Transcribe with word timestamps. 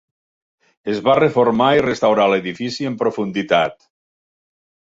Es 0.93 1.01
va 1.07 1.15
reformar 1.19 1.67
i 1.81 1.85
restaurar 1.87 2.27
l'edifici 2.31 2.91
en 2.93 2.97
profunditat. 3.03 3.79